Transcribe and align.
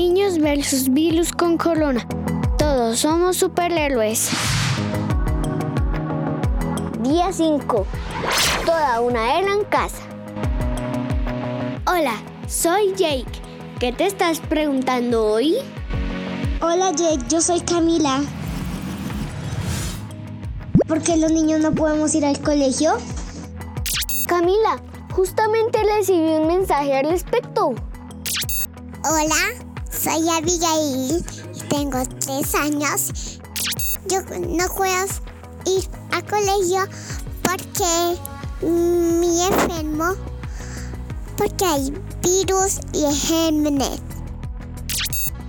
Niños 0.00 0.38
versus 0.38 0.88
virus 0.90 1.32
con 1.32 1.58
corona. 1.58 2.06
Todos 2.56 3.00
somos 3.00 3.36
superhéroes. 3.36 4.30
Día 7.00 7.32
5. 7.32 7.84
Toda 8.64 9.00
una 9.00 9.40
era 9.40 9.52
en 9.52 9.64
casa. 9.64 9.98
Hola, 11.84 12.14
soy 12.46 12.94
Jake. 12.94 13.42
¿Qué 13.80 13.90
te 13.90 14.06
estás 14.06 14.38
preguntando 14.38 15.26
hoy? 15.26 15.56
Hola 16.62 16.92
Jake, 16.92 17.24
yo 17.28 17.40
soy 17.40 17.60
Camila. 17.62 18.20
¿Por 20.86 21.02
qué 21.02 21.16
los 21.16 21.32
niños 21.32 21.58
no 21.58 21.74
podemos 21.74 22.14
ir 22.14 22.24
al 22.24 22.40
colegio? 22.40 22.92
Camila, 24.28 24.80
justamente 25.10 25.82
recibí 25.82 26.20
un 26.20 26.46
mensaje 26.46 26.96
al 26.96 27.10
respecto. 27.10 27.74
Hola, 29.04 29.67
soy 29.90 30.28
Abigail 30.28 31.24
y 31.54 31.60
tengo 31.68 31.98
tres 32.20 32.54
años. 32.54 33.40
Yo 34.06 34.20
no 34.22 34.68
puedo 34.74 35.06
ir 35.66 35.88
al 36.12 36.24
colegio 36.24 36.84
porque 37.42 38.16
me 38.66 39.46
enfermo, 39.46 40.14
porque 41.36 41.64
hay 41.64 41.92
virus 42.22 42.80
y 42.92 43.14
gérmenes. 43.14 44.00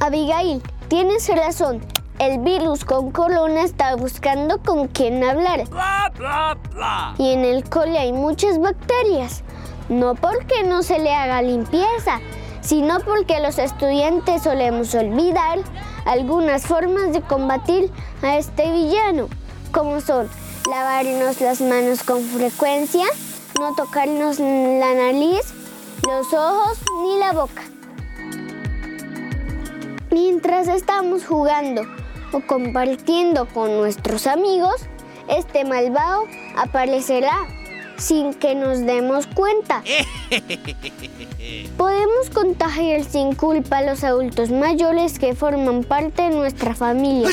Abigail, 0.00 0.62
tienes 0.88 1.28
razón. 1.28 1.80
El 2.18 2.38
virus 2.40 2.84
con 2.84 3.12
corona 3.12 3.62
está 3.62 3.96
buscando 3.96 4.62
con 4.62 4.88
quién 4.88 5.24
hablar. 5.24 5.64
Y 7.16 7.32
en 7.32 7.44
el 7.46 7.64
cole 7.68 7.98
hay 7.98 8.12
muchas 8.12 8.58
bacterias. 8.58 9.42
No 9.88 10.14
porque 10.14 10.62
no 10.64 10.82
se 10.82 10.98
le 10.98 11.14
haga 11.14 11.42
limpieza, 11.42 12.20
sino 12.60 13.00
porque 13.00 13.40
los 13.40 13.58
estudiantes 13.58 14.42
solemos 14.42 14.94
olvidar 14.94 15.58
algunas 16.04 16.66
formas 16.66 17.12
de 17.12 17.22
combatir 17.22 17.90
a 18.22 18.36
este 18.36 18.70
villano, 18.72 19.28
como 19.72 20.00
son 20.00 20.28
lavarnos 20.68 21.40
las 21.40 21.60
manos 21.60 22.02
con 22.02 22.22
frecuencia, 22.22 23.04
no 23.58 23.74
tocarnos 23.74 24.38
la 24.38 24.94
nariz, 24.94 25.54
los 26.06 26.32
ojos 26.32 26.78
ni 27.02 27.18
la 27.18 27.32
boca. 27.32 27.62
Mientras 30.10 30.68
estamos 30.68 31.24
jugando 31.24 31.82
o 32.32 32.40
compartiendo 32.46 33.46
con 33.46 33.76
nuestros 33.76 34.26
amigos, 34.26 34.82
este 35.28 35.64
malvado 35.64 36.24
aparecerá 36.56 37.46
sin 38.00 38.34
que 38.34 38.54
nos 38.54 38.80
demos 38.80 39.26
cuenta. 39.26 39.82
Podemos 41.76 42.30
contagiar 42.32 43.04
sin 43.04 43.34
culpa 43.34 43.78
a 43.78 43.82
los 43.82 44.02
adultos 44.04 44.50
mayores 44.50 45.18
que 45.18 45.34
forman 45.34 45.84
parte 45.84 46.22
de 46.22 46.30
nuestra 46.30 46.74
familia. 46.74 47.30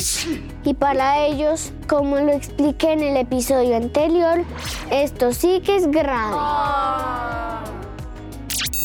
Y 0.63 0.73
para 0.73 1.25
ellos, 1.25 1.71
como 1.87 2.17
lo 2.17 2.31
expliqué 2.33 2.91
en 2.91 3.01
el 3.01 3.17
episodio 3.17 3.77
anterior, 3.77 4.43
esto 4.91 5.33
sí 5.33 5.61
que 5.61 5.77
es 5.77 5.89
grave. 5.89 6.35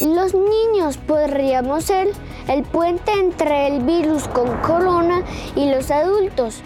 Los 0.00 0.34
niños 0.34 0.96
podríamos 0.96 1.84
ser 1.84 2.08
el 2.48 2.62
puente 2.62 3.12
entre 3.12 3.68
el 3.68 3.82
virus 3.82 4.26
con 4.28 4.48
corona 4.62 5.22
y 5.54 5.70
los 5.70 5.90
adultos. 5.90 6.62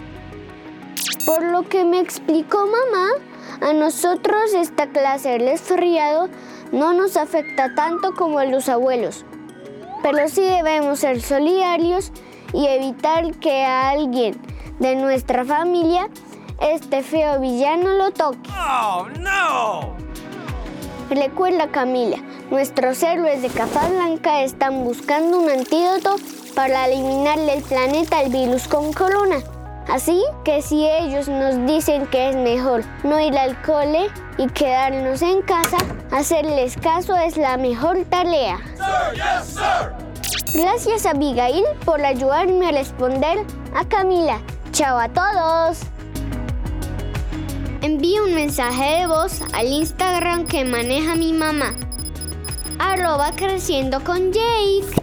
Por 1.25 1.43
lo 1.43 1.63
que 1.63 1.85
me 1.85 1.99
explicó 1.99 2.65
mamá, 2.65 3.09
a 3.61 3.73
nosotros 3.73 4.53
esta 4.53 4.87
clase 4.87 5.29
de 5.29 5.37
resfriado 5.39 6.29
no 6.71 6.93
nos 6.93 7.17
afecta 7.17 7.73
tanto 7.75 8.13
como 8.13 8.39
a 8.39 8.45
los 8.45 8.69
abuelos, 8.69 9.25
pero 10.03 10.27
sí 10.27 10.41
debemos 10.41 10.99
ser 10.99 11.21
solidarios 11.21 12.11
y 12.53 12.67
evitar 12.67 13.33
que 13.35 13.63
a 13.63 13.89
alguien 13.89 14.39
de 14.79 14.95
nuestra 14.95 15.43
familia 15.45 16.09
este 16.59 17.03
feo 17.03 17.39
villano 17.39 17.93
lo 17.93 18.11
toque. 18.11 18.49
Oh, 18.51 19.07
no! 19.19 19.95
Recuerda 21.09 21.71
Camila, 21.71 22.17
nuestros 22.51 23.01
héroes 23.01 23.41
de 23.41 23.49
blanca 23.49 24.41
están 24.41 24.83
buscando 24.83 25.39
un 25.39 25.49
antídoto 25.49 26.17
para 26.53 26.87
eliminarle 26.87 27.53
el 27.53 27.63
planeta 27.63 28.19
al 28.19 28.29
virus 28.29 28.67
con 28.67 28.91
corona. 28.91 29.37
Así 29.89 30.21
que 30.43 30.61
si 30.61 30.85
ellos 30.85 31.29
nos 31.29 31.65
dicen 31.65 32.07
que 32.07 32.29
es 32.29 32.35
mejor 32.35 32.83
no 33.03 33.19
ir 33.19 33.37
al 33.37 33.59
cole 33.61 34.09
y 34.37 34.47
quedarnos 34.47 35.21
en 35.21 35.41
casa, 35.41 35.77
hacerles 36.11 36.75
caso 36.77 37.15
es 37.15 37.37
la 37.37 37.57
mejor 37.57 38.03
tarea. 38.09 38.59
Gracias 40.53 41.05
Abigail 41.05 41.63
por 41.85 42.03
ayudarme 42.03 42.67
a 42.67 42.71
responder 42.71 43.39
a 43.73 43.85
Camila. 43.85 44.39
Chao 44.71 44.97
a 44.99 45.07
todos. 45.07 45.79
Envío 47.81 48.25
un 48.25 48.33
mensaje 48.33 48.99
de 48.99 49.07
voz 49.07 49.41
al 49.53 49.67
Instagram 49.67 50.45
que 50.45 50.65
maneja 50.65 51.15
mi 51.15 51.31
mamá. 51.31 51.73
Arroba 52.79 53.31
creciendo 53.35 54.03
con 54.03 54.33
Jake. 54.33 55.01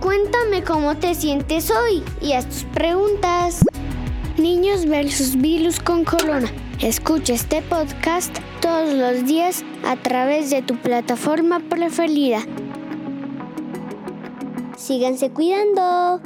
Cuéntame 0.00 0.62
cómo 0.62 0.96
te 0.96 1.14
sientes 1.14 1.70
hoy 1.70 2.04
y 2.20 2.32
haz 2.32 2.46
tus 2.48 2.64
preguntas. 2.64 3.41
Versus 4.80 5.36
virus 5.36 5.78
con 5.78 6.02
corona. 6.02 6.50
Escucha 6.80 7.34
este 7.34 7.60
podcast 7.60 8.34
todos 8.62 8.94
los 8.94 9.26
días 9.26 9.62
a 9.86 9.96
través 9.96 10.48
de 10.48 10.62
tu 10.62 10.76
plataforma 10.76 11.60
preferida. 11.60 12.38
Síganse 14.78 15.30
cuidando. 15.30 16.22